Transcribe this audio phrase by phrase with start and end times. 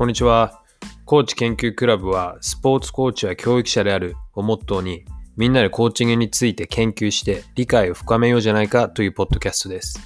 [0.00, 0.62] こんにちは。
[1.04, 5.04] コーチ研究クラブは、スポーツコーチは教育者であるをモットーに、
[5.36, 10.00] みんなでコーチングについて研究して理解を深めようじゃないかというポッドキャストです。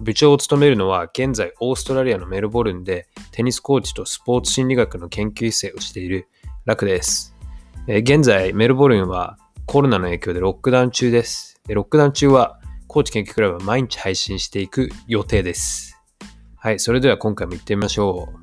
[0.00, 6.26] 部長を務めるのは、現在オーストラリアのメルボルンでテニスコーチとスポーツ心理学の研究生をしている
[6.64, 7.36] ラクです。
[7.86, 11.60] 現在、メルボルンはコロナの影響でロックダウン中です。
[11.68, 12.58] ロックダウン中は、
[12.88, 16.02] コーチ研究クラブは毎日配信していく予定です。
[16.56, 18.39] はい、それでは今回も行ってみましょう。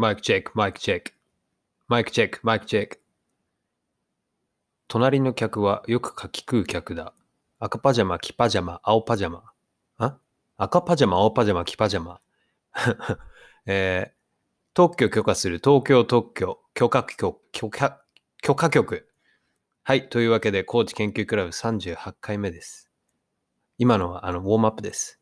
[0.00, 1.10] マイクチェック、マイクチェック。
[1.88, 3.00] マイクチェック、マイクチェック。
[4.86, 7.14] 隣の客はよくかき食う客だ。
[7.58, 9.42] 赤パジャマ、黄パジャマ、青パジャマ。
[9.96, 10.16] あ？
[10.56, 12.20] 赤パジャマ、青パジャマ、黄パジャマ。
[13.66, 14.16] えー、
[14.72, 18.00] 特許許可する東京特許許可局、許可、
[18.40, 19.08] 許可局。
[19.82, 20.08] はい。
[20.08, 22.88] というわけで、高知研究クラブ38回目です。
[23.78, 25.20] 今のはあのウォームアップです。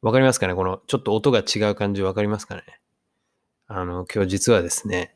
[0.00, 0.54] わかりますかね？
[0.54, 2.79] このちょっと音が違う感じわかりますかね？
[3.72, 5.14] あの、今日実はですね、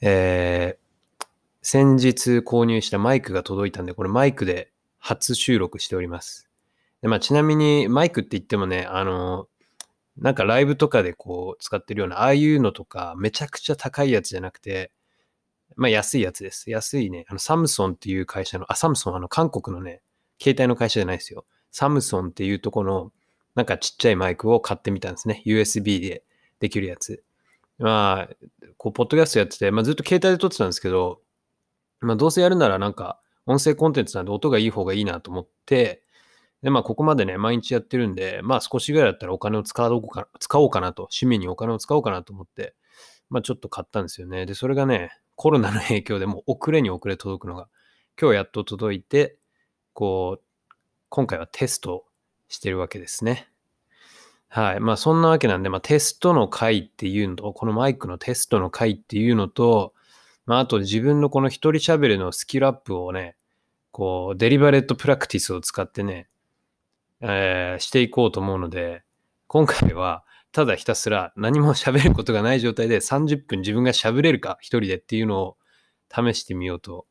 [0.00, 1.26] えー、
[1.60, 6.48] 先日購入したマイクが届いたんで、これマイクで初収録しております。
[7.02, 9.48] でまあ、ちなみにマイクって言ってもね、あの、
[10.16, 14.92] なんかライブとかでこう使ってるような、ああいうのとか、めちゃくちゃ高いやつじゃなくて、
[15.74, 16.70] まあ安いやつです。
[16.70, 20.00] 安いね、あのサムソンっていう会社の、あ、サムソン、あの韓国のね、
[20.40, 21.44] 携帯の会社じゃないですよ。
[21.72, 23.10] サムソンっていうとこの、
[23.56, 25.42] なんかちっちゃいマイクを買ってみたんですね。
[25.44, 26.22] USB で
[26.60, 27.24] できるやつ。
[27.80, 28.34] まあ、
[28.76, 31.20] こう、ポッドキャストやってて、まあずっと携帯で撮ってたんですけど、
[32.00, 36.02] まあどうせやるならなんか、音声コンテンツなんで音がいい方がいいなと思って、
[36.62, 42.74] で、まあここまでね、毎日やってるんで、まあ少しぐらいだったらお金を使おうか使おうかなと、趣味にお金を使おうかなと思って、
[43.30, 44.44] まあちょっと買ったんですよね。
[44.46, 47.68] で、それがね、コロナの影響でもう遅れに遅れ届くのが、
[48.20, 49.38] 今日やっと届いて、
[49.94, 50.44] こう、
[51.08, 52.04] 今回はテスト
[52.48, 53.50] してるわけですね。
[54.52, 54.80] はい。
[54.80, 59.94] まあそんなわけなんで、まあテストの回っていうのと、このマイクのテストの回っていうのと、
[60.44, 63.36] まああと自分のこの一人喋りのスキルアップをね、
[63.92, 66.28] こう、デリバレットプラクティスを使ってね、
[67.20, 69.02] えー、していこうと思うので、
[69.46, 75.56] 今回はただひたすら何も喋ることがない状態で30分自分が喋れるか一人でっていうのを
[76.12, 77.06] 試してみようと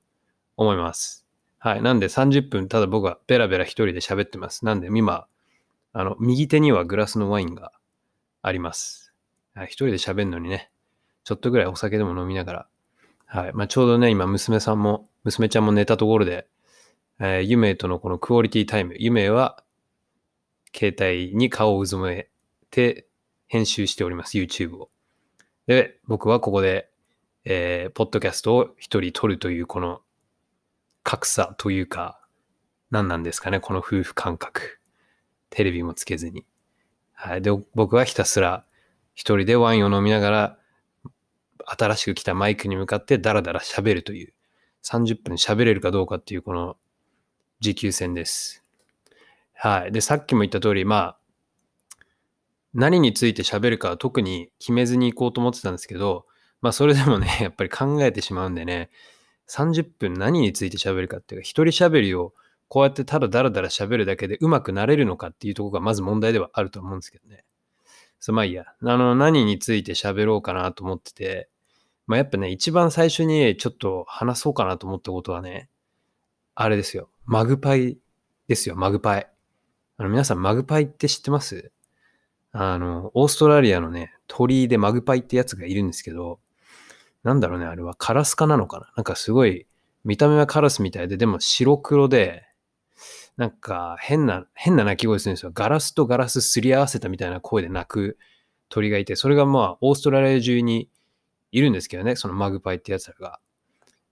[0.58, 1.26] 思います。
[1.58, 1.82] はい。
[1.82, 4.66] なんで30分ただ僕はベラベラ一人で喋ってます。
[4.66, 5.28] なんで今、
[5.94, 7.72] あの、右手にはグラスのワインが
[8.42, 9.14] あります。
[9.56, 10.72] はい、一人で喋るのにね、
[11.24, 12.68] ちょっとぐらいお酒でも飲みながら、
[13.26, 13.54] はい。
[13.54, 16.48] まあ、ちょうどね、今、娘さんも、娘ちゃんも寝たところで、
[17.20, 19.64] えー、ゆめとのこのクオリティタイム、ゆめは、
[20.76, 22.30] 携帯に顔をうずめ
[22.72, 23.08] て
[23.48, 24.90] 編集しております、YouTube を。
[25.68, 26.90] で、僕はここで、
[27.46, 30.02] えー、ポッドキャストを一人撮るという、この
[31.04, 32.20] 格差というか、
[32.90, 34.79] 何なんですかね、この夫婦感覚。
[35.50, 36.46] テレビもつけずに。
[37.14, 37.42] はい。
[37.42, 38.66] で、僕はひたすら
[39.16, 40.58] 一人でワインを飲みながら、
[41.66, 44.34] 新しく来たマイクに向かってダラダラ喋るという、
[44.84, 46.78] 30分喋れるかどうかっていうこの
[47.60, 48.64] 持久戦です。
[49.54, 49.92] はい。
[49.92, 51.20] で、さっきも言った通り、まあ、
[52.74, 56.26] 何について喋るかは特に決めずに行こうと思ってたんですけど、
[56.62, 58.90] まあそれでもね、 やっぱり考えてしまうんでね、
[59.50, 62.34] 30分何について喋るかっていうか、一人喋りを
[62.70, 67.44] こうやってただダラダラ喋るだけで上手くなれるのかっていうところがまず問題ではあると思うんですけどね。
[68.20, 68.66] そ、まあいいや。
[68.82, 71.50] あの、何について喋ろうかなと思ってて、
[72.06, 75.70] まあやっぱね、一番最初にちょっと話そうかなと思ったことはね、
[76.54, 77.10] あれですよ。
[77.26, 77.98] マグパイ
[78.48, 79.30] ですよ、マグパイ。
[79.98, 81.72] あの、皆さんマグパイって知ってます？
[82.52, 86.40] あの、オーストラリアのね、鳥居でマグパイってやつがいるんですけど、
[87.24, 88.92] なんだろうね、あれはカラス科なのかな？
[88.98, 89.66] なんかすごい、
[90.04, 92.44] 見た目はカラスみたいで、でも白黒で、
[93.40, 95.52] なんか変な、変な鳴き声するんですよ。
[95.54, 98.18] ガラスとガラスすり合わせたみたいな声で鳴く
[98.68, 100.90] 鳥がいて、それがまあ、オーストラリア中に
[101.54, 103.40] いるんですけどね、そのマグパイってやつらが。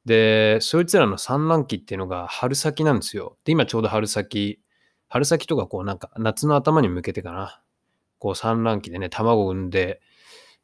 [0.06, 3.38] で、そいつらの産卵期っていうのが春先なんですよ。
[3.44, 4.62] で、今ちょうど春先、
[5.10, 7.62] 春先とかこうなんか夏の頭に向けてかな。
[8.20, 10.00] こう産卵期でね、卵を産んで、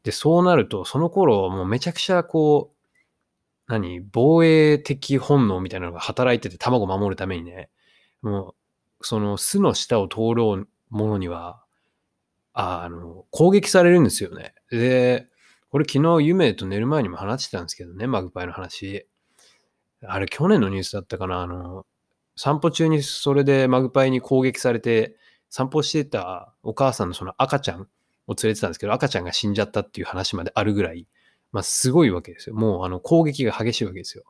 [0.04, 2.78] で、そうなると、その頃もうめちゃくちゃこう、
[3.68, 7.70] 何防衛的本能みたいなのが働いてて卵を守るためにね。
[8.24, 8.56] も
[9.02, 11.64] う、その巣の下を通ろうものには、
[12.54, 14.56] あの、攻撃されるんですよね。
[14.72, 15.28] で、
[15.70, 19.08] これ昨日夢と寝る前にも話してたんですけどね、マグパイの話。
[20.06, 21.86] あれ去年のニュースだったかな、あの、
[22.36, 25.18] 散歩中にそれでマグパイに攻撃されて、
[25.50, 27.82] 散歩してたお母さんのその赤ちゃん
[28.28, 31.08] を連れてたんですけど、赤ちゃんが死んじゃったっていう話まであるぐらい、
[31.52, 32.56] まあすごいわけですよ。
[32.56, 34.24] もうあの攻撃が激しいわけですよ。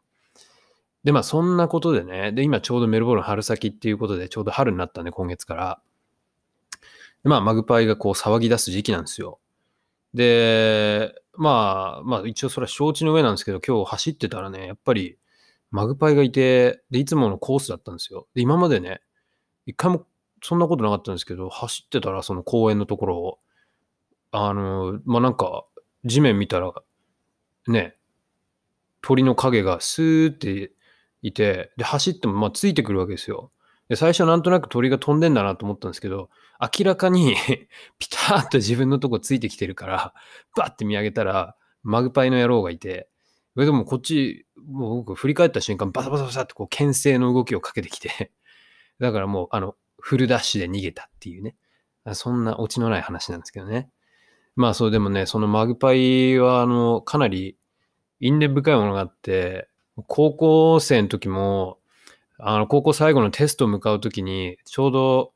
[1.04, 5.82] で、まあそんなことでね、で、今ちょうどメルボルン春先っていうことで、ちょうど春になったんで、今月から。
[7.24, 9.40] でまあ、マグパイがこう騒ぎ出す時期なんですよ。
[10.14, 15.18] で、まあ、まあ一応それは承知の上なんですけど、今日走ってたらね、やっぱり
[15.72, 18.28] マグパイがいて、で、いつものコースだったんですよ。
[18.36, 19.02] で、今までね、
[19.66, 20.06] 一回も
[20.44, 23.40] そんなことなかったんですけど、走ってたらその公園のところを、
[24.32, 25.66] あの、まあなんか、
[26.06, 26.72] 地面見たら、
[27.68, 27.96] ね、
[29.02, 30.72] 鳥の影がスーって
[31.24, 33.52] いて、で、走ってもまあついてくるわけですよ。
[33.90, 36.30] で、最初なんとなく鳥が飛んでんだなと思ったんですけど、
[36.60, 37.36] 明らかに
[37.98, 40.14] ピターッと自分のとこついてきてるから、
[40.56, 43.10] バッて見上げたら、マグパイの野郎がいて、
[43.56, 48.32] でもこっち、もう僕振り返った瞬間、バサバサバサってこう牽制の動きをかけてきて、
[49.00, 51.56] だからもう、あの、フルダッシュで逃げたっていうね。
[52.14, 53.90] そんなオチのない話なんですけどね。
[54.56, 57.58] まあそうでもね、そのマグパイは、あの、かなり
[58.20, 59.70] 因縁深いものがあって、
[60.08, 61.80] 高校生の時も、
[62.38, 65.34] あの、高校最後のテストを向かう時に、ちょうど、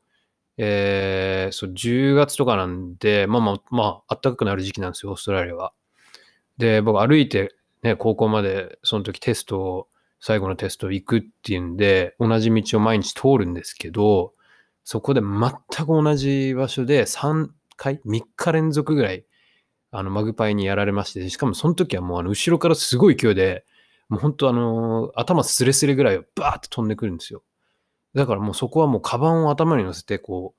[0.56, 5.72] えー、そう、10月とかなんで、まあまあ、まあ、暖かくなる時期なんですよ、オーストラリアは。
[6.58, 9.88] で、僕歩いて、ね、高校まで、その時テストを、
[10.20, 14.32] 最後のテスト行くっていうんで、同じ道を毎日通るんですけど、
[14.82, 19.24] そこで全く同じ場所で3回、3日連続ぐらい、
[19.92, 23.64] あの、マグパイにやられまして、しかもその時はもうあの、後ろからすごい勢いで、
[24.08, 27.42] もう本当あの、頭スレスレぐらいをバーって飛んでくるんですよ。
[28.14, 30.54] だからもうそこはもうカバンを頭に乗せて、こ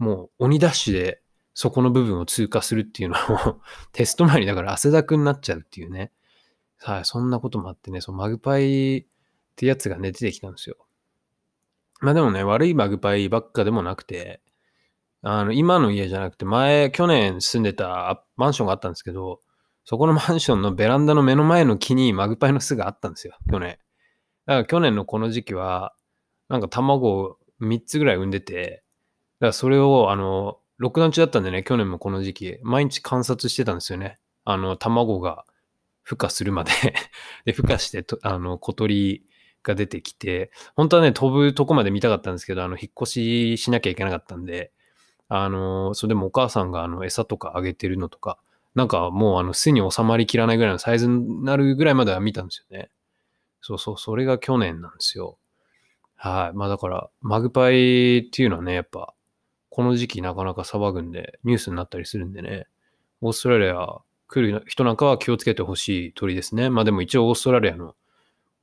[0.00, 1.22] う、もう鬼ダッシュで
[1.54, 3.60] そこの部分を通過するっていうのを
[3.92, 6.12] テスト前にだから汗だくになっちゃうっていうね。
[6.78, 9.06] はい、そんなこともあってね、そのマグパイっ
[9.54, 10.76] てやつがね、出てきたんですよ。
[12.00, 14.40] まあでもね、悪いマグパイばっかでもなくて、
[15.22, 19.40] あの、今の家じゃなくて、前、去年住んでたマンションがあったんですけど、
[19.84, 23.78] そこのマンションのベランダの目の前の木にマグパイの巣があったんですよ、去年。
[24.46, 25.94] だから去年のこの時期は、
[26.48, 28.84] なんか卵を3つぐらい産んでて、
[29.40, 34.18] だからそれを、あの、ロックダウン中だったんでね、去年もこの時期、毎日観察してたんですよね。
[34.44, 35.44] あの、卵が
[36.06, 36.70] 孵化するまで
[37.44, 39.24] で、孵化して、あの、小鳥
[39.62, 44.72] が出てきて、本当はね、飛ぶとこまで見たかったんですけど、あの、引っ越ししなきゃいけなかったんで、
[45.28, 48.38] あの、それでもお母さんがあの、餌とかあげてるのとか、
[48.74, 52.90] なんかもうあの、巣に収まりきらないぐらいのサイズになるぐらいまでは見たんですよね。
[53.60, 55.38] そうそう、それが去年なんですよ。
[56.16, 56.56] はい。
[56.56, 59.14] まあだから、マグパイっていうのはね、やっぱ、
[59.70, 62.66] この時期なかなか騒ぐんで、ニュースになったりするんでね、
[63.20, 63.98] オーストラリア
[64.28, 66.70] 来る人なんかは気をつけてほしい鳥ですね。
[66.70, 67.94] まあでも一応オーストラリアの、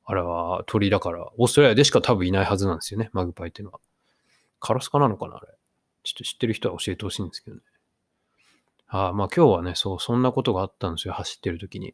[0.05, 3.79] あれは鳥だから、オーストラリアでしか多分いないはずなんですよね、マグパイっていうのは。
[4.59, 5.47] カラスカなのかな、あれ。
[6.03, 7.61] ちょっと知ってる人は教えてほしいんですけどね。
[8.89, 11.93] あまあ今日はね、そう、そんなことがあったんですよ、走ってる時に。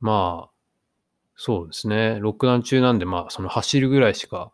[0.00, 0.50] まあ、
[1.36, 2.18] そうですね。
[2.20, 4.52] ロックダウン中なんで、まあ、その走るぐらいしか、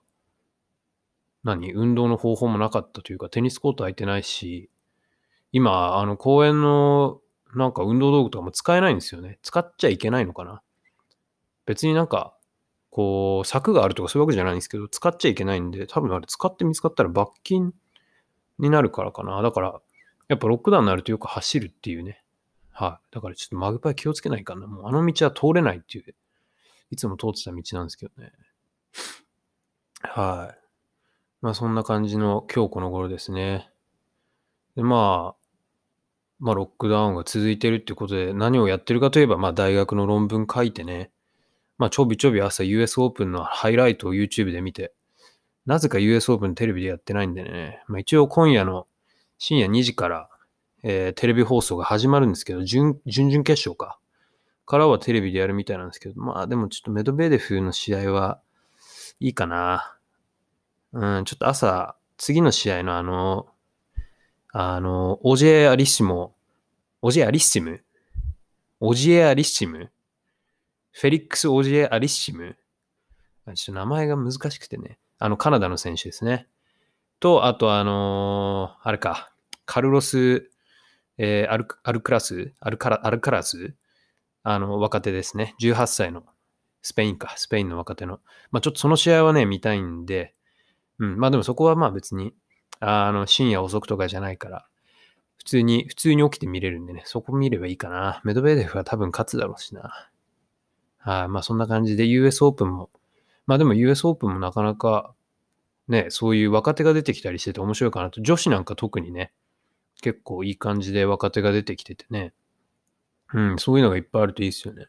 [1.45, 4.71] 何運動の方法もなかったというか、テニスコート空いてないし、
[5.53, 7.21] 今、あの、公園の、
[7.55, 9.39] なんか運動道具とかも使えないんですよね。
[9.43, 10.63] 使っちゃいけないのかな。
[11.67, 12.35] 別になんか、
[12.91, 17.73] こう、柵があるとかそういうわけじゃないんですけど、使っちゃいけないんで、多分あれ使って見つかったら罰金
[18.59, 19.43] になるからかな。
[19.43, 19.81] だから、
[20.29, 22.23] やっぱロックダウンになるとよく走るっていうね。
[22.71, 23.15] はい。
[23.15, 24.67] だからちょっとマグパイ気をつけないかな。
[24.67, 26.15] もうあの道は通れないっていう、
[26.91, 28.33] いつも通ってた道なんですけどね。
[30.03, 30.59] はい。
[31.41, 33.71] まあそんな感じの今日この頃ですね。
[34.77, 35.45] で、まあ、
[36.41, 41.11] まあロックダウンが続いてるっていうことで何をやってるかといえば、まあ大学の論文書いてね。
[41.79, 44.93] まあちょびちょび朝 US オープンのハイライトを YouTube で見て、
[45.67, 47.83] なぜか US オープンテレビでやってないんでね。
[47.89, 48.87] まあ一応今夜の
[49.39, 50.29] 深夜2時から、
[50.83, 53.99] えーテレビ放送が始まるんですけど、準準々決勝か。
[54.67, 58.41] からはテレビでやるみたいなんですけど、まあでもちょっとメドベーデフの試合は
[59.21, 59.97] いいかな。
[60.93, 63.49] うん、ちょっと朝、次の試合のあの、
[64.53, 66.35] あの、オジエアリッシモ、
[67.03, 67.83] オジエアリッシム？
[68.81, 69.91] オジエアリッシム？
[70.93, 72.57] フェリックス・オジエアリッシム？
[73.47, 74.99] ちょっと名前が難しくてね。
[75.19, 76.47] あの、カナダの選手ですね。
[77.21, 79.33] と、あとあのーあれか、
[79.67, 80.51] カルロス、
[81.19, 82.53] えーアルアルクラス？
[82.61, 83.75] アルカラアルカラス？
[84.43, 85.55] あの、若手ですね。
[85.61, 86.25] 18歳の、
[86.83, 88.21] スペインか、スペインの若手の。
[88.51, 90.35] まあちょっとその試合はね、見たいんで、
[90.99, 92.35] うん、まあでもそこはまあ別に、
[92.81, 94.67] あの、深夜遅くとかじゃないから、
[95.39, 98.21] 普通に、普通に起きて見れるんでね、そこ見ればいいかな。
[98.25, 100.11] メドベーデフは多分勝つだろうしな。
[100.99, 102.91] はい、まあそんな感じで US オープンも、
[103.47, 105.15] まあでも US オープンもなかなか、
[105.89, 108.21] ね、そういう若手が出てきたりしてて面白いかなと。
[108.21, 109.33] 女子なんか特にね、
[110.01, 112.33] 結構いい感じで若手が出てきててね。
[113.33, 114.87] うん、そういうのがいっぱいあるといいですよね。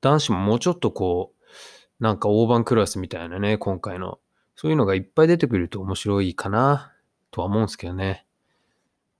[0.00, 4.18] 男子ももうちょっとこう、なんか大盤クラスみたいなね、今回の。
[4.56, 6.92] そういうのがいっぱい出てくると面白いかな、
[7.30, 8.26] とは思うんですけどね。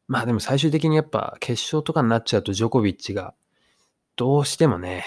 [0.08, 3.32] まあでも最終的にやっぱ決勝とかになっちゃうとジョコビッチが
[4.16, 5.04] どうしてもね、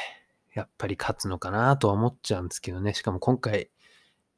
[0.53, 2.93] やっぱり勝つのかなとは思っちゃうんですけどね。
[2.93, 3.69] しかも今回、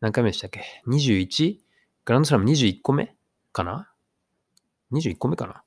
[0.02, 1.58] 何回目でしたっけ ?21?
[2.06, 3.16] グランドスラム21個目
[3.52, 3.92] かな
[4.92, 5.64] ?21 個目かな？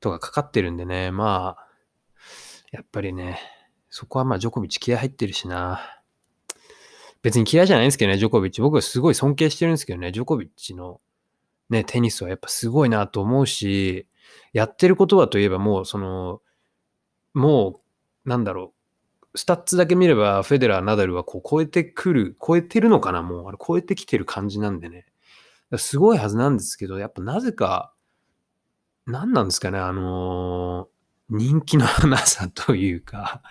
[0.00, 1.10] とかかかってるんでね。
[1.10, 1.66] まあ、
[2.72, 3.38] やっぱりね、
[3.88, 5.80] そこはまあジョコビッチ気合入ってるしな。
[7.22, 8.60] 別に嫌いじゃないんですけどね、ジョコビッチ。
[8.60, 11.00] 僕はすごい尊敬してるんですけどね、ジョコビッチの
[11.68, 14.08] ね、テニスはやっぱすごいなと思うし、
[14.52, 16.40] やってることはといえばもうその、
[17.34, 17.80] も
[18.24, 18.79] う、なんだろう、
[19.34, 25.06] スタッツだけ見ればフェデラー、ナダルはこう超えてくる、超えてるのかなもう、あれ超えてきてる感じなんでね。
[25.76, 27.92] すごいはずなんですけど、やっぱなぜか、
[29.06, 33.42] 何なんですかね、あのー、人気のなさというか、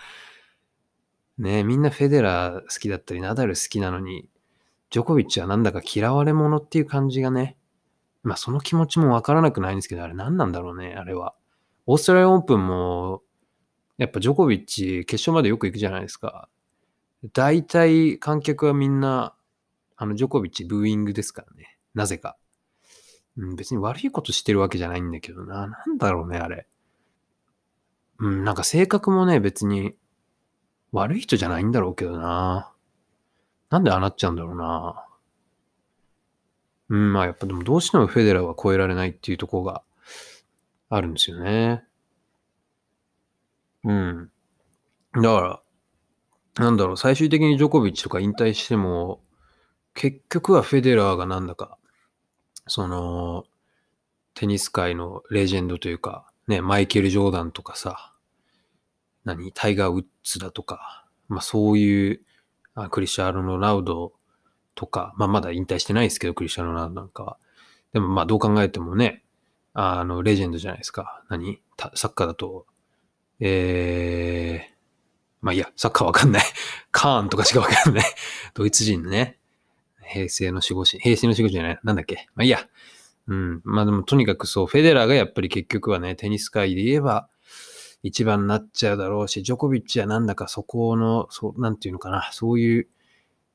[1.38, 4.28] ねみんなフェデラー好きだったり、ナダル好きなのに、
[4.90, 7.56] ジョコビッチはなんだか嫌われ者っていう感じがね、
[8.22, 11.34] まあその気持ちもわからなくないんですけど、あれ何なんだろうね、あれは。
[11.86, 13.22] オーストラリアオープンも、
[14.00, 16.48] やっぱジョコビッチ決勝までよく行くじゃないですか。
[17.34, 19.34] 大体観客はみんな、
[19.98, 21.76] あのジョコビッチブーイングですからね。
[21.92, 22.38] なぜか。
[23.36, 25.66] うん、別に悪いことしてるわけじゃないんだけどな。
[25.66, 26.66] なんだろうね、あれ。
[28.20, 29.94] うん、なんか性格もね、別に
[30.92, 32.72] 悪い人じゃないんだろうけどな。
[33.68, 35.04] なんでああなっちゃうんだろうな。
[36.88, 39.82] うん、まあやっぱでもどうしてもフェデラーは超えられないっていうとこが
[40.88, 41.84] あるんですよね。
[43.84, 44.30] うん。
[45.14, 45.62] だか
[46.56, 49.22] ら、なんだろう、最終的にジョコビッチとか引退しても、
[49.94, 51.78] 結局はフェデラーがなんだか、
[52.66, 53.44] その、
[54.34, 58.14] テニス界のレジェンドというか、ね、マイケル・ジョーダンとかさ、
[59.24, 62.20] 何、タイガー・ウッズだとか、まあそういう、
[62.74, 64.12] あクリスチャーノ・ロナウド
[64.74, 67.38] とか、まあまだ引退してないですけど、クリスチャーノ・ロナウドなんかは。
[67.92, 69.24] でもまあどう考えてもね、
[69.72, 71.22] あの、レジェンドじゃないですか。
[71.28, 71.60] 何
[71.94, 72.66] サッカーだと、
[73.40, 74.74] えー、
[75.40, 76.42] まあいいや、サッカーわかんない。
[76.92, 78.04] カーンとかしかわかんない。
[78.54, 79.38] ドイツ人ね、
[80.02, 82.28] 平成の守護神、平成の守護神じゃない、なんだっけ。
[82.34, 82.68] まあいいや。
[83.26, 83.60] うん。
[83.64, 87.28] まあでもとにかくそう、フェデラーがやっぱり結局はね、テニス界で言えば、
[88.02, 92.88] 一番になっちゃうだろうし、ジョコビッチはなんだかそこの、そう、なんていうのかな、そういう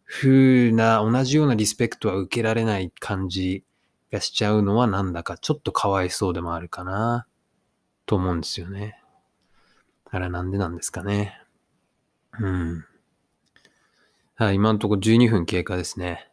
[0.05, 3.63] 風な、同じようなリスペクトは受けられない感じ
[4.11, 7.25] がしちゃうのはなんだかちょっとかわいそうでもあるかな、
[8.05, 9.01] と思うんですよね。
[10.11, 11.39] あれなんでなんですかね。
[12.39, 12.85] うん。
[14.35, 16.29] はい、今のところ12分経過ですね。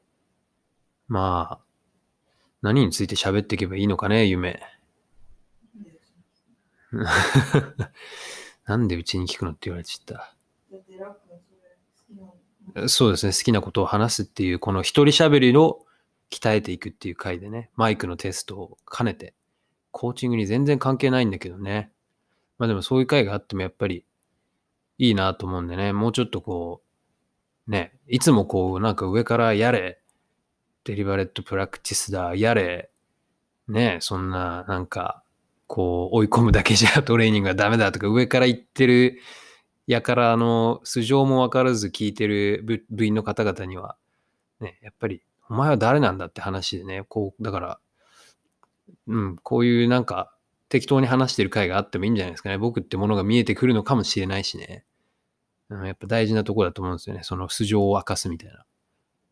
[1.09, 1.65] まあ、
[2.63, 4.61] 何について喋っていけばいいのかね、夢。
[8.67, 10.37] なんでうちに聞くのって言われちゃった。
[12.89, 15.85] そうですね、好きなことを話すっていう、この一人喋りを
[16.31, 19.35] 鍛えていくっていう回でね、マイクのテストを兼ねて、
[19.91, 21.93] コーチングに全然関係ないんだけどね。
[22.59, 24.05] まあでもそういう回があってもやっぱり
[24.99, 26.83] いいなと思うんでね、もうちょっとこ
[27.67, 30.01] う、ね、いつもこう、なんか上からやれ、
[30.85, 32.91] デリバレットプラクティスだ、やれ、
[33.69, 35.23] ね、そんな、なんか、
[35.67, 39.19] こう、追い込むだけじゃトレーニングがダメだとか、上から言ってる
[39.87, 43.97] やからあの素性もわからず聞いてる部員の方々には、
[44.61, 47.81] ね、やっぱり、お前は誰なんだって話でね、こう、だから、
[49.07, 50.32] うん、こういうなんか、
[50.73, 52.57] 適当に話してる回があってもいいんじゃないですかね。
[52.57, 54.87] 僕ってものが見えてくるのかもしれないしね。
[55.69, 57.25] うん、やっぱ大事なとこだと思うんですよね。
[57.25, 58.65] その素性を明かすみたいな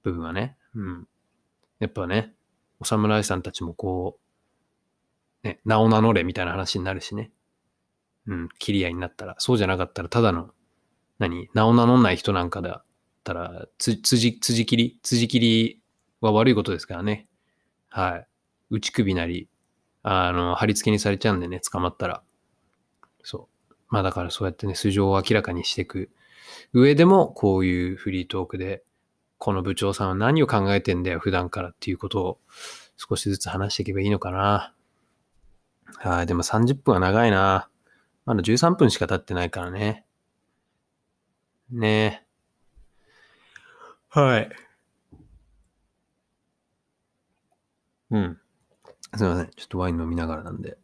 [0.02, 0.58] 部分はね。
[0.74, 1.08] うん。
[1.78, 2.34] やっぱね、
[2.78, 4.18] お侍さんたちもこ
[5.42, 7.30] う、ね、名を名乗れみたいな話になるしね。
[8.26, 9.34] うん、切り合いになったら。
[9.38, 10.50] そうじゃなかったら、ただの、
[11.18, 12.86] 何、名を名乗んない人なんかだっ
[13.24, 14.98] たら、つ、辻、辻切り？
[15.02, 15.82] 辻切り
[16.20, 17.28] は悪いことですからね。
[17.88, 18.26] はい。
[18.68, 19.48] 内首なり、
[20.02, 22.22] あの、貼り付けにされちゃうんでね、捕まったら。
[23.22, 23.74] そう。
[23.88, 26.10] まあだからそうやってね、素性を明らかにしていく
[26.72, 28.82] 上でも、こういうフリートークで、
[29.38, 32.38] この部長さんは何を考えてんだよ、普段からっていうことを
[32.96, 34.74] 少しずつ話していけばいいのかな。
[35.96, 37.68] はい、でも30分は長いな。
[38.26, 40.04] まだ13分しか経ってないからね。
[41.70, 42.24] ね
[44.08, 44.50] はい。
[48.10, 48.40] うん。
[49.16, 49.50] すいません。
[49.56, 50.78] ちょっとワイン飲みながらなんで。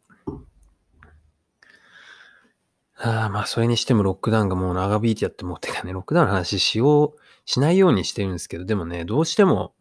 [2.99, 9.73] ああ、まあ、それにしてもロックダウンがもう長引いてやって、もてかね、ロックダウンの話しよう、しないようにしてるんですけど、でもね、どうしても、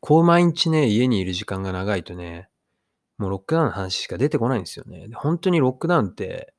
[0.00, 2.48] こう毎日ね、家にいる時間が長いとね、
[3.18, 5.06] もうロックダウンの話しか出てこないんですよね。
[5.06, 6.52] で本当にロックダウンって、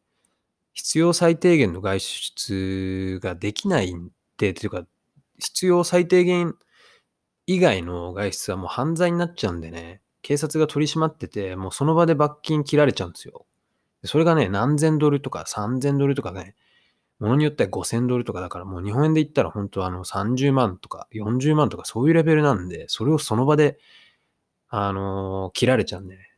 [0.72, 3.96] 必要最低限の外出ができないっ
[4.38, 4.86] て、というか、
[5.40, 6.56] 必要最低限
[7.48, 13.46] 以外の外出はもう犯罪になっちゃうんでね、警察が取り締まってて、もうその場で罰金切られちゃうんですよ。
[14.06, 16.56] それがね、何千ドルとか3000ドルとかね、
[17.20, 23.78] ものによっては5000ドルとかだからもう日本円で言ったら本当あの30万とか40万とかそういうレベルなんで、それをその場で、
[24.70, 26.34] あのー、切られちゃうんでね。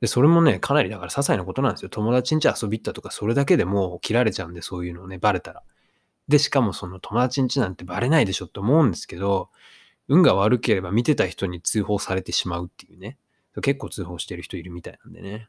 [0.00, 1.88] で、それもね、かなりだから些細なことなんですよ。
[1.88, 5.62] 友達ん家遊び行ったとか、それだけでもう切られちゃうんで、そういうのね、バレたら。
[6.26, 9.50] で、しかもその友達ん家なんてバレないでしょって思うんですけど、
[10.12, 13.16] 運が悪ければ見てた人に通報されてしまうっていうね。
[13.62, 15.48] 結構通報してる人いるみたいなんでね。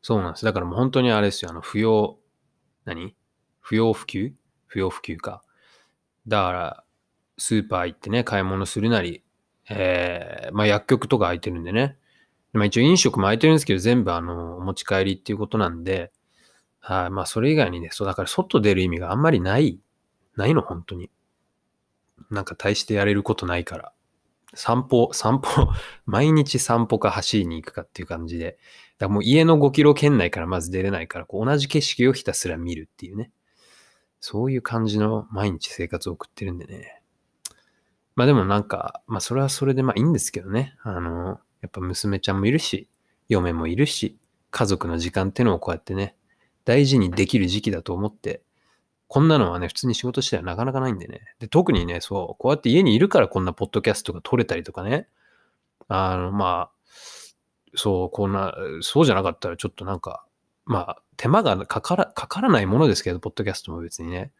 [0.00, 0.44] そうなんです。
[0.44, 1.50] だからもう本当にあれですよ。
[1.50, 2.18] あの、不要、
[2.84, 3.16] 何？
[3.60, 4.32] 不要不急？
[4.66, 5.42] 不要不急か。
[6.28, 6.84] だから、
[7.38, 9.24] スーパー行ってね、買い物するなり、
[9.68, 11.98] えー、まあ薬局とか空いてるんでね。
[12.52, 16.12] まあ一応飲食も空いてるんですけど、全部あの、お持ち帰りっていうことなんで、
[16.78, 19.80] はい、まあそれ以外にね、そうだから外出る意味があんまりない、
[20.36, 21.10] ないの、本当に。
[22.30, 23.92] なんか大してやれることないから。
[24.54, 25.68] 散歩、 散歩、
[26.06, 28.58] 毎日散歩か走りに行くかっていう感じで。
[28.98, 33.30] だからもう家の5キロ圏内からまず出れないから、こう同じ景色をひたすら見るっていうね。
[34.20, 37.02] そういう感じの毎日生活を送ってるんでね。
[38.14, 40.76] まあでもなんか、まあそれはそれでまあいいんですけどね。
[40.82, 42.88] あの、やっぱ娘ちゃんもいるし、
[43.28, 44.18] 嫁もいるし、
[44.50, 46.16] 家族の時間ってのをこうやってね、
[46.64, 48.42] 大事にできる時期だと思って
[49.08, 51.22] こんなのはね、普通に仕事してはなかなかないんでね。
[51.38, 55.08] で、特にね、そう、こうやって家にいるからこんなポッドキャストが撮れたりとかね。
[55.88, 56.76] あの、まあ、
[57.74, 60.24] そう、こんな、そうじゃなかったらちょっとなんか、
[60.64, 64.32] まあ、手間がかから、かからないものですけど、ポッドキャストも別にね。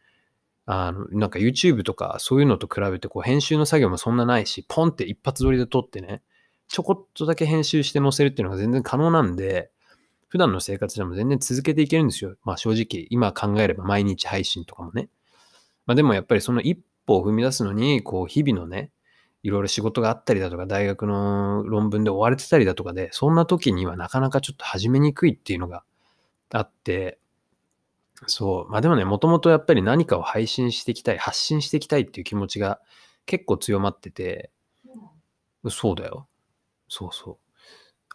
[0.67, 6.23] あの、なんか YouTube とかそういうのと比べて、こう、編集の作業もそんなないし、ポンって一発撮りで撮ってね、
[6.67, 9.71] ちょこっとだけ編集して載せるっていうのが全然可能なんで、
[10.37, 12.37] 普段の生活でも全然続けていけるんですよ。
[12.45, 15.09] まあ正直、今考えれば毎日配信とかもね。
[15.87, 16.77] まあでもやっぱりその一
[17.07, 18.91] 歩を踏み出すのに、こう日々のね、
[19.43, 25.85] いろいろ仕事があったりだとか、大学の論文で追われてたりだとかで、そんな時にはなかなかちょっと始めにくいっていうのが
[26.51, 27.19] あって、
[28.27, 28.71] そう。
[28.71, 32.79] まあでもね、もともとやっぱり何かを配信していきたい、発信していきたいっていう気持ちが
[33.25, 34.51] 結構強まってて、
[35.71, 36.29] そうだよ。
[36.91, 37.37] そうそう。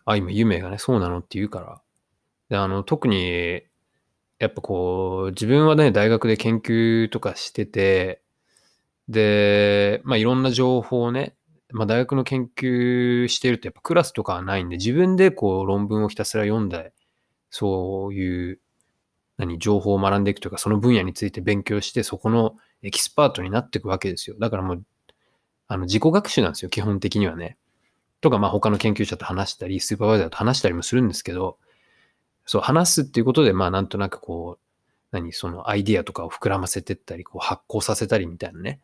[0.06, 1.82] あ、今、夢がね、そうなのって言うから、
[2.52, 3.64] で、あの、特に、
[4.38, 8.22] やっぱこう、自分はね、大学で研究とかしてて、
[9.08, 11.34] で、まあいろんな情報をね、
[11.72, 16.92] まあ大学の研究してるとやっぱクラスとかはないんで、自分でこう論文をひたすら読んで、
[17.50, 18.60] そういう、
[19.38, 24.36] 何、情報を学んでいくというか、その分野について勉強して、そこのエキスパートになっていくわけですよ。
[24.40, 24.84] だからもう、
[25.70, 27.58] あの、自己学習なんですよ、基本的にはね。
[28.20, 31.58] とか、まあ他の研究者と話したり、スーパーバイザーと話したりもするんですけど、
[32.46, 34.66] そう、話すっていうことで、まあなんとなくこう、
[35.12, 38.80] 何、そのアイディアとかを膨らませてったり、こう発酵させたりみたいなね。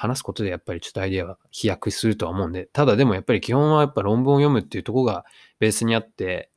[0.00, 5.26] 話すことでやっぱりちょっとアイディアは飛躍するとは思うんで、ただでもやっぱり基本はやっぱ論文を読むっていうとこが
[5.58, 6.50] ベースにあって、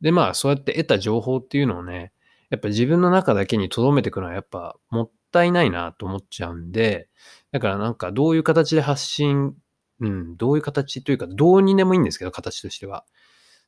[0.00, 2.12] でまあそうやって得た情報っていうのをね、
[2.48, 7.08] やっぱ自分の中だけに留めていくのはやっぱもったいないなと思っちゃうんで、
[7.52, 9.54] だからなんかどういう形で発信、
[10.00, 13.04] うん、どういう形というか、どうにでもいいんですけど、形としては。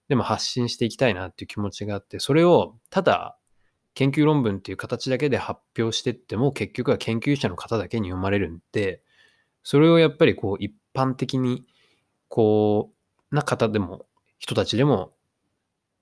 [0.09, 3.37] でも発信していきたいなっていう気持ちがあって、それをただ
[3.94, 9.03] 研究論文っていう形だけで発表してっても結局は研究者の方だけに読まれるんで、
[9.62, 11.66] それをやっぱりこう一般的に
[12.29, 12.92] こ
[13.31, 14.07] うな方でも
[14.38, 15.12] 人たちでも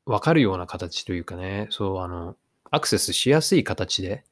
[0.04, 2.36] わかるような形というかね、そうあの、
[2.70, 4.24] アクセスしやすい形で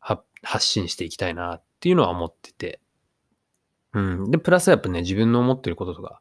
[0.00, 2.80] 発信していきたいなっていうのは思ってて。
[3.92, 4.30] うん。
[4.30, 6.20] で、プラスやっぱね、自分の思ってることとか、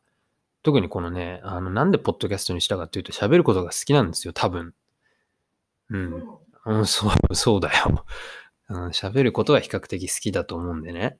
[0.68, 4.74] 特にこのね、あの、なんでポッドキャストにしたかっていうと喋ることが好きなんですよ、多分。
[5.90, 6.24] うん。
[6.66, 8.04] うん、そう、 そうだよ。
[8.68, 11.20] うん、喋ることは比較的好きだと思うんでね。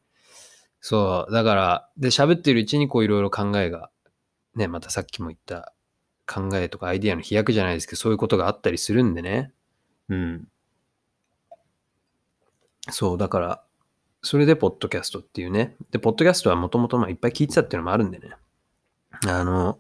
[0.82, 3.90] そう、だから、で、喋ってるうちにこういろいろ考えが、
[4.54, 5.72] ね、またさっきも言った
[6.26, 9.54] 考えとかアイディアの飛躍じゃないですけど、そういうことがあったりするんでね。
[10.10, 10.48] うん。
[12.90, 13.64] そう、だから、
[14.22, 15.78] それでポッドキャストっていうね。
[15.92, 18.36] で、ポッドキャストはもともとまあいっぱい聞いてたっていうのもあるんでね。
[19.26, 19.80] あの、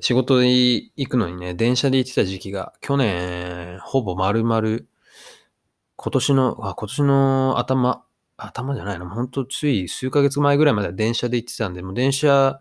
[0.00, 4.80] 仕事で行くのにね、電車で行ってた時期が、去年、ほぼ丸々、
[5.96, 8.04] 今年の、あ、今年の頭、
[8.36, 12.60] 頭じゃないの、ほんとつい数ヶ月前ぐらいまで電車で行ってたんで、もう電車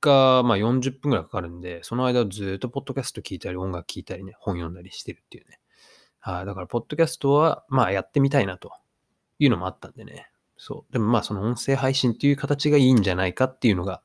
[0.00, 5.58] が、まあ40分ぐらいかかるんで、その間ずっとポッドキャスト聞いたり、音楽聞いたりね、本読んだりしてるっていうね。
[6.20, 8.72] はい、だから、ポッドキャストは、まあやってみたいなと
[9.38, 10.28] いうのもあったんでね。
[10.56, 10.92] そう。
[10.92, 14.02] でもまあ、その音声配信っていう形がいいんじゃないかっていうのが、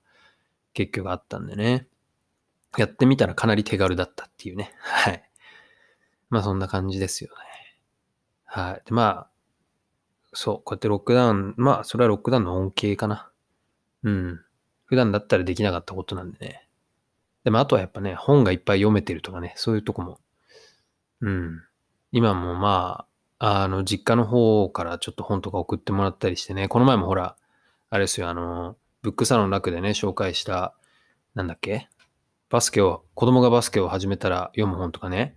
[0.74, 1.88] 結局あったんでね。
[2.78, 4.74] やってみたらかなり手軽だったっていうね。
[4.80, 5.24] はい。
[6.30, 7.36] まあそんな感じですよね。
[8.46, 8.82] はい。
[8.86, 9.30] でまあ、
[10.34, 13.30] そう、こうやってロックダウン、まあ、それはロックダウンの恩恵かな。
[14.04, 14.40] うん。
[14.86, 16.68] 普段だったらできなかったことなんでね。
[17.44, 20.20] でも、あとはやっぱね、本がいっぱい読めてるとかね、そういうとこも。
[21.22, 21.62] うん。
[22.12, 23.06] 今もま
[23.38, 27.36] あ、あの、実家の方からちょっと本とか送ってもらったりしてね、この前もほら、
[27.90, 30.76] あれですよ、あの、ブックサロン楽でね、紹介した、
[31.36, 31.88] なんだっけ？
[32.50, 35.36] バスケを、子供がバスケを始めたら読む本とかね、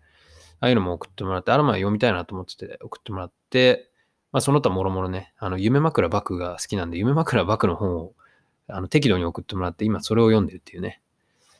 [0.61, 3.91] ああいうのも送ってもらって、あらま読みたいなと思ってて送ってもらって、
[4.33, 8.15] まあその他もろもろね、あの、夢枕バクが好きなんで、夢枕バクの本を
[8.69, 11.01] あの適度に送ってもらって、今それを読んでるっていうね。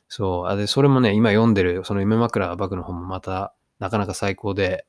[0.09, 0.47] そう。
[0.47, 4.87] あで、それもね、今読んでる、その夢枕バクの本もまた、なかなか最高で、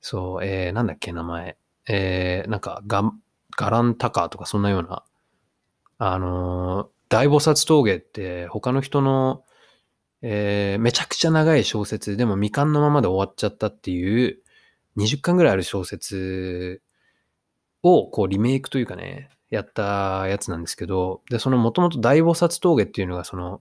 [0.00, 1.56] そう、えー、なんだっけ、名前。
[1.88, 3.02] えー、なんか、ガ
[3.56, 5.04] ガランタカーとかそんなような、
[6.04, 9.44] あの大菩薩峠って他の人の、
[10.20, 14.38] えーめちゃくちゃ長い小説、でも未完のままで終わっちゃったっていう、
[14.96, 16.82] 20巻ぐらいある小説
[17.84, 23.60] をこうリメイクというかね、やったやつなんですけど、で、そのもともと大菩薩峠っていうのがその、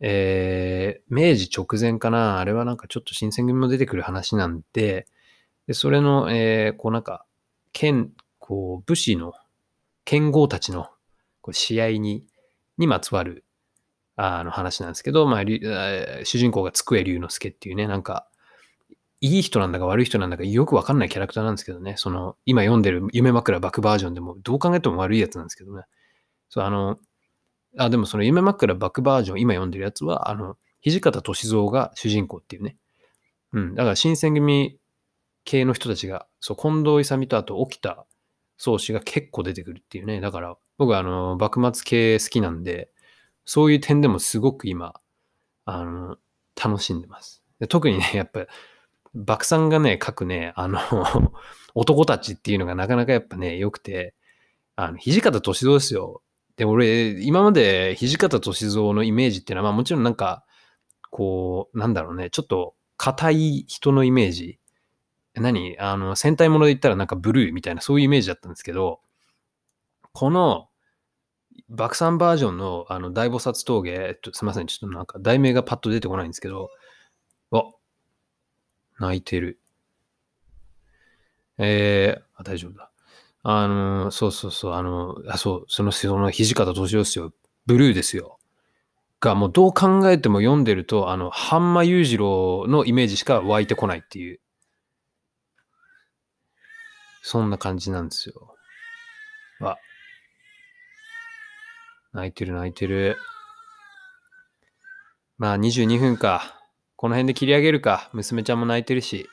[0.00, 5.06] えー明治直前かな、あれはなんかちょっと新選組も出てくる話なんで、
[5.66, 7.26] で、それの、えーこうなんか、
[7.74, 9.34] 剣、こう、武士の、
[10.06, 10.88] 剣豪たちの
[11.44, 12.24] こう試合に、
[12.78, 13.44] にまつわる、
[14.16, 15.44] あの話なんですけど、まあ、
[16.24, 18.26] 主人公が机龍之介っていうね、なんか、
[19.20, 25.82] いい人なんだか悪い人なんだかよくわかんないキャラクターなんですけどね、その、今読んでる夢枕バクバージョンでも、どう考えても悪いやつなんですけどね。
[26.48, 26.98] そう、あの、
[27.76, 32.78] あ、でもその夢枕バクバージョン、今読んでるやつは、あの、土方歳三が主人公っていうね。
[33.52, 33.74] うん。
[33.74, 34.78] だから新選組
[35.44, 38.06] 系の人たちが、そう、近藤勇とあと沖田
[38.56, 40.20] 宗氏が結構出てくるっていうね。
[40.20, 42.90] だから、僕はあの、幕末系好きなんで、
[43.44, 44.94] そういう点でもすごく今、
[45.64, 46.16] あの、
[46.62, 47.42] 楽しんでます。
[47.60, 48.46] で特にね、 やっぱ、
[49.14, 50.80] 爆さんがね、書くね、あの、
[51.74, 54.14] 男たちっていうのがなかなかやっぱね、良くて、
[54.76, 56.22] あの、土方歳三ですよ。
[56.56, 60.44] で、俺、今まで土方歳三のイメージっていうのは、まあもちろんなんか、
[61.10, 64.58] こう、なんだろうね、ちょっと硬い人のイメージ。
[65.34, 65.76] 何？
[65.78, 69.00] あの、戦隊もので言ったらなんかブルーみたいな、そういうイメージだったんですけど、
[70.14, 70.68] この、
[71.68, 76.70] 爆散バージョンの、あの、大菩薩峠、えっと、すみません、ちょっとなんか、題名がパッと出てこないんですけど、
[77.50, 77.64] あ、
[79.00, 79.58] 泣いてる。
[81.58, 82.92] えー、あ、大丈夫だ。
[83.42, 87.32] あの、そうそうそう、あの、あ、そう、その、その土方歳三ですよ。
[87.66, 88.38] ブルーですよ。
[89.18, 94.38] が、もうどう考えても読んでると、あの、半間裕次郎のイメージしか湧いてこないっていう。
[97.22, 98.54] そんな感じなんですよ。
[99.60, 99.76] あ。
[102.14, 103.18] 泣いてる泣いてる。
[105.36, 106.60] まあ22分か。
[106.96, 108.08] この辺で切り上げるか。
[108.12, 109.28] 娘ちゃんも泣いてるし。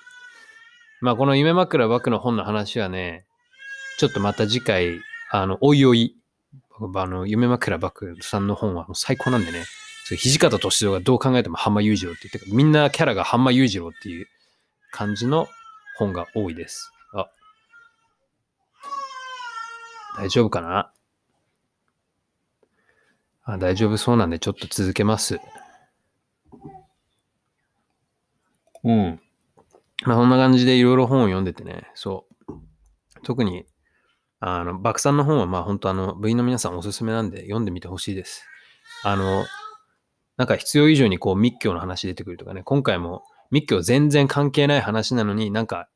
[0.99, 3.25] まあこの夢枕バクの本の話はね、
[3.99, 6.17] ちょっとまた次回、あの、おいおい、
[6.95, 9.63] あの、夢枕バクさんの本はもう最高なんでね、
[10.05, 14.25] そう土方歳三がどう考えても浜裕次郎って言ってみんなキャラが浜裕次郎っていう
[14.91, 15.47] 感じの
[15.97, 16.91] 本が多いです。
[17.13, 17.29] あ、
[20.17, 20.91] 大丈夫かな？
[23.53, 25.39] あ大丈夫そうなんでちょっと続けます。
[28.83, 29.19] うん。
[30.05, 32.53] まあそんな感じでいろいろ本を読んでてね、そう。
[33.23, 33.65] 特に、
[34.39, 38.43] あの、爆散の本はまあ本当あの、部員の皆さんおすすめなんで読んでみてほしいです。
[39.03, 39.45] あの、
[40.37, 45.89] なんか必要以上にこう密教の話出てくるとかね、今回も密教全然関係ない話なのになんか、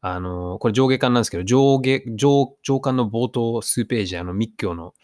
[0.00, 4.94] あの、これ上下巻なんですけど、上下、上、上巻の冒頭数ページ、あの密教の、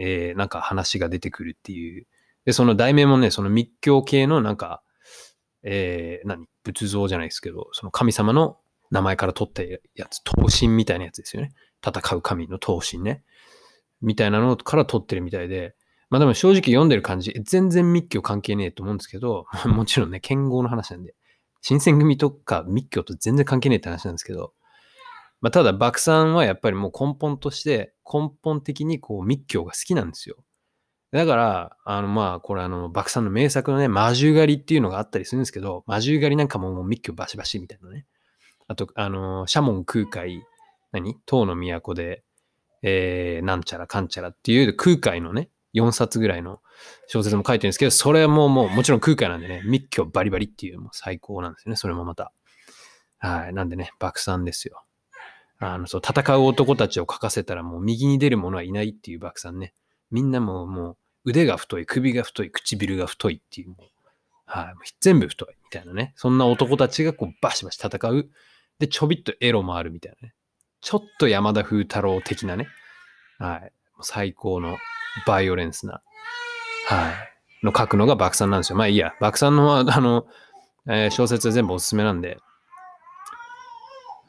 [0.00, 2.06] えーなんか話が出てくるっていう。
[2.46, 4.82] で、その題名もね、その密教系のなんか、
[5.62, 6.46] えー何？
[6.64, 8.58] 仏像じゃないですけど、その神様の
[8.90, 11.52] 名前から取ったやつ、闘神みたいなやつですよね。
[11.86, 13.22] 戦う神の闘神ね。
[14.02, 15.74] みたいなのから取ってるみたいで、
[16.08, 21.14] まあでも正直読んでる感じ、全然密教関係ねえと思うんですけど、 もちろんね、剣豪の話なんで、
[21.62, 24.54] 新選組とか密教と全然関係ねえって話なんですけど、
[25.40, 30.36] まあただ、爆散はやっぱりもう根本として、根本的にこう密教が好きなんですよ。
[31.12, 38.06] だから、あのまあ、これあの、爆散の名作のね、魔獣狩りっていうのがあったりするんですけど、魔獣狩りなんかももう密教バシバシみたいなね。
[38.68, 40.44] あと、あの、シャモン空海、
[40.92, 41.16] 何？
[41.26, 42.22] 唐の都で、
[42.82, 46.60] えー、なんちゃらかんちゃらっていう空海のね、4冊ぐらいの
[47.08, 52.32] 小説も書いてるんですけど、それはももうもちろん空海なんでね、密教バリバリっていうもう最高なんですよね、それもまた。
[53.18, 53.54] はい。
[53.54, 54.84] なんでね、爆散ですよ。
[55.60, 59.74] あの、そう、戦う男たちを書かせたらもう右に出る者はいないっていう爆散ね。
[60.10, 63.82] みんなも、もう腕が太い、首が太い、唇が太いっていう、もう
[64.50, 64.74] はい。
[65.00, 66.12] 全部太いみたいなね。
[66.16, 68.28] そんな男たちがこうバシバシ戦う。
[68.80, 70.34] で、ちょびっとエロもあるみたいなね。
[70.80, 72.66] ちょっと山田風太郎的なね、
[73.38, 73.72] はい。
[74.00, 74.78] 最高の
[75.24, 76.02] バイオレンスな、
[76.86, 77.10] は
[77.62, 77.64] い。
[77.64, 78.76] の書くのが爆散なんですよ。
[78.76, 79.14] まあいいや。
[79.20, 80.26] 爆散の、あの、
[80.88, 82.38] えー小説は全部おすすめなんで。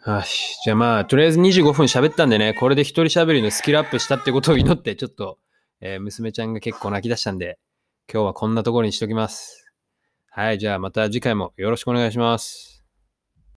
[0.08, 0.58] よし。
[0.64, 5.38] じゃあまあ、とりあえず25分喋ったんでね、これで一人喋りのスキルアップしたってことを祈って、ちょっと、
[5.80, 7.60] えー娘ちゃんが結構泣き出したんで、
[8.12, 9.72] 今日はこんなところにしときます。
[10.30, 10.58] はい。
[10.58, 12.71] じゃあまた次回もよろしくお願いします。